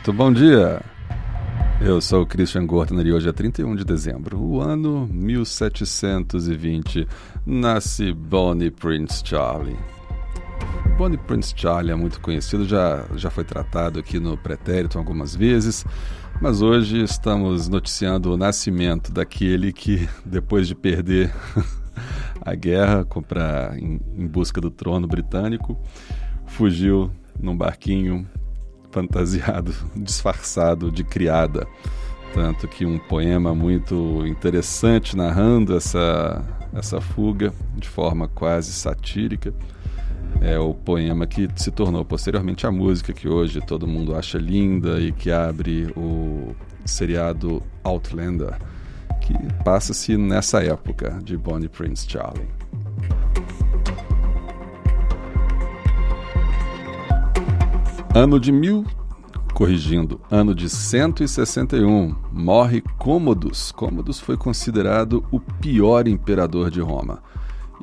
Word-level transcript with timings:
Muito 0.00 0.14
bom 0.14 0.32
dia! 0.32 0.80
Eu 1.78 2.00
sou 2.00 2.22
o 2.22 2.26
Christian 2.26 2.64
Gortner 2.64 3.06
e 3.06 3.12
hoje 3.12 3.28
é 3.28 3.32
31 3.32 3.76
de 3.76 3.84
dezembro, 3.84 4.40
o 4.40 4.58
ano 4.58 5.06
1720. 5.12 7.06
Nasce 7.44 8.10
Bonnie 8.10 8.70
Prince 8.70 9.22
Charlie. 9.22 9.76
Bonnie 10.96 11.18
Prince 11.18 11.52
Charlie 11.54 11.92
é 11.92 11.94
muito 11.94 12.18
conhecido, 12.18 12.64
já, 12.64 13.04
já 13.14 13.28
foi 13.28 13.44
tratado 13.44 14.00
aqui 14.00 14.18
no 14.18 14.38
pretérito 14.38 14.96
algumas 14.96 15.36
vezes, 15.36 15.84
mas 16.40 16.62
hoje 16.62 17.02
estamos 17.02 17.68
noticiando 17.68 18.32
o 18.32 18.38
nascimento 18.38 19.12
daquele 19.12 19.70
que, 19.70 20.08
depois 20.24 20.66
de 20.66 20.74
perder 20.74 21.30
a 22.40 22.54
guerra 22.54 23.04
pra, 23.28 23.74
em, 23.76 24.00
em 24.16 24.26
busca 24.26 24.62
do 24.62 24.70
trono 24.70 25.06
britânico, 25.06 25.78
fugiu 26.46 27.10
num 27.38 27.54
barquinho 27.54 28.26
fantasiado, 28.90 29.74
disfarçado 29.96 30.90
de 30.90 31.04
criada. 31.04 31.66
Tanto 32.32 32.68
que 32.68 32.86
um 32.86 32.98
poema 32.98 33.54
muito 33.54 34.24
interessante 34.26 35.16
narrando 35.16 35.76
essa, 35.76 36.44
essa 36.72 37.00
fuga 37.00 37.52
de 37.76 37.88
forma 37.88 38.28
quase 38.28 38.72
satírica 38.72 39.52
é 40.40 40.58
o 40.58 40.72
poema 40.72 41.26
que 41.26 41.48
se 41.56 41.70
tornou 41.70 42.04
posteriormente 42.04 42.66
a 42.66 42.70
música 42.70 43.12
que 43.12 43.28
hoje 43.28 43.60
todo 43.60 43.86
mundo 43.86 44.14
acha 44.14 44.38
linda 44.38 45.00
e 45.00 45.12
que 45.12 45.30
abre 45.30 45.92
o 45.96 46.54
seriado 46.84 47.62
Outlander, 47.84 48.56
que 49.20 49.34
passa-se 49.64 50.16
nessa 50.16 50.62
época 50.62 51.18
de 51.22 51.36
Bonnie 51.36 51.68
Prince 51.68 52.08
Charlie. 52.08 52.48
Ano 58.12 58.40
de 58.40 58.50
mil, 58.50 58.84
corrigindo, 59.54 60.20
ano 60.28 60.52
de 60.52 60.68
161, 60.68 62.12
morre 62.32 62.82
Cômodos. 62.98 63.70
Cômodos 63.70 64.18
foi 64.18 64.36
considerado 64.36 65.24
o 65.30 65.38
pior 65.38 66.08
imperador 66.08 66.72
de 66.72 66.80
Roma. 66.80 67.22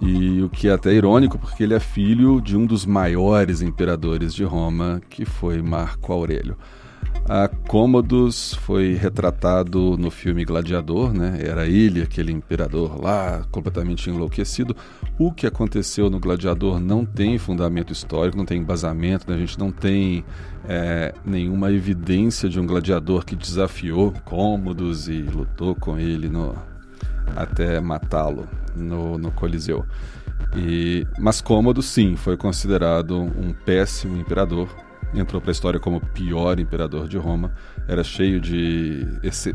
E 0.01 0.41
o 0.41 0.49
que 0.49 0.67
é 0.67 0.73
até 0.73 0.91
irônico, 0.91 1.39
porque 1.39 1.63
ele 1.63 1.73
é 1.73 1.79
filho 1.79 2.41
de 2.41 2.57
um 2.57 2.65
dos 2.65 2.85
maiores 2.85 3.61
imperadores 3.61 4.33
de 4.33 4.43
Roma, 4.43 5.01
que 5.09 5.23
foi 5.23 5.61
Marco 5.61 6.11
Aurélio. 6.11 6.57
A 7.29 7.49
Cômodos 7.49 8.53
foi 8.53 8.93
retratado 8.93 9.97
no 9.97 10.09
filme 10.09 10.45
Gladiador, 10.45 11.13
né? 11.13 11.37
Era 11.41 11.67
ele, 11.67 12.01
aquele 12.01 12.31
imperador 12.31 12.97
lá, 13.01 13.45
completamente 13.51 14.09
enlouquecido. 14.09 14.73
O 15.19 15.33
que 15.33 15.45
aconteceu 15.45 16.09
no 16.09 16.21
Gladiador 16.21 16.79
não 16.79 17.03
tem 17.03 17.37
fundamento 17.37 17.91
histórico, 17.91 18.37
não 18.37 18.45
tem 18.45 18.61
embasamento, 18.61 19.29
né? 19.29 19.35
a 19.35 19.39
gente 19.39 19.59
não 19.59 19.73
tem 19.73 20.23
é, 20.69 21.13
nenhuma 21.25 21.69
evidência 21.69 22.47
de 22.47 22.61
um 22.61 22.65
gladiador 22.65 23.25
que 23.25 23.35
desafiou 23.35 24.13
Cômodos 24.23 25.09
e 25.09 25.21
lutou 25.21 25.75
com 25.75 25.99
ele 25.99 26.29
no, 26.29 26.55
até 27.35 27.81
matá-lo 27.81 28.47
no, 28.73 29.17
no 29.17 29.31
Coliseu. 29.31 29.85
E, 30.55 31.05
mas 31.19 31.41
Cômodo, 31.41 31.81
sim, 31.81 32.15
foi 32.15 32.37
considerado 32.37 33.19
um 33.19 33.51
péssimo 33.51 34.15
imperador 34.15 34.86
entrou 35.13 35.41
para 35.41 35.51
a 35.51 35.53
história 35.53 35.79
como 35.79 35.97
o 35.97 36.01
pior 36.01 36.59
imperador 36.59 37.07
de 37.07 37.17
Roma. 37.17 37.51
Era 37.87 38.03
cheio 38.03 38.39
de 38.39 39.05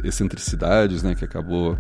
excentricidades, 0.05 1.03
né, 1.03 1.15
que 1.15 1.25
acabou 1.25 1.79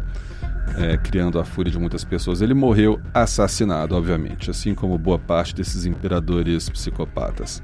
é, 0.76 0.96
criando 0.96 1.38
a 1.38 1.44
fúria 1.44 1.70
de 1.70 1.78
muitas 1.78 2.04
pessoas. 2.04 2.42
Ele 2.42 2.54
morreu 2.54 3.00
assassinado, 3.12 3.94
obviamente, 3.94 4.50
assim 4.50 4.74
como 4.74 4.96
boa 4.98 5.18
parte 5.18 5.54
desses 5.54 5.86
imperadores 5.86 6.68
psicopatas. 6.68 7.62